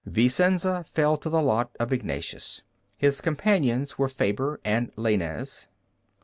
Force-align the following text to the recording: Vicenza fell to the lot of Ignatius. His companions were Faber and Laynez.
Vicenza 0.03 0.83
fell 0.83 1.15
to 1.15 1.29
the 1.29 1.43
lot 1.43 1.75
of 1.79 1.93
Ignatius. 1.93 2.63
His 2.97 3.21
companions 3.21 3.99
were 3.99 4.09
Faber 4.09 4.59
and 4.65 4.91
Laynez. 4.95 5.67